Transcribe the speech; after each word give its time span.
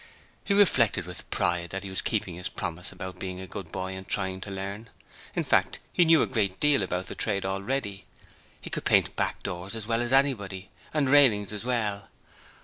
He 0.43 0.55
reflected 0.55 1.05
with 1.05 1.29
pride 1.29 1.69
that 1.69 1.83
he 1.83 1.89
was 1.91 2.01
keeping 2.01 2.33
his 2.33 2.49
promise 2.49 2.91
about 2.91 3.19
being 3.19 3.39
a 3.39 3.45
good 3.45 3.71
boy 3.71 3.93
and 3.93 4.07
trying 4.07 4.41
to 4.41 4.49
learn: 4.49 4.89
in 5.35 5.43
fact, 5.43 5.77
he 5.93 6.05
knew 6.05 6.23
a 6.23 6.25
great 6.25 6.59
deal 6.59 6.81
about 6.81 7.05
the 7.05 7.13
trade 7.13 7.45
already 7.45 8.05
he 8.59 8.71
could 8.71 8.83
paint 8.85 9.15
back 9.15 9.43
doors 9.43 9.75
as 9.75 9.85
well 9.85 10.01
as 10.01 10.11
anybody! 10.11 10.71
and 10.91 11.07
railings 11.07 11.53
as 11.53 11.63
well. 11.63 12.09